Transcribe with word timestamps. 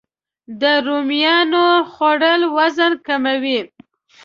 د 0.61 0.63
رومیانو 0.87 1.65
خوړل 1.91 2.41
وزن 2.55 2.91
کموي 3.05 3.59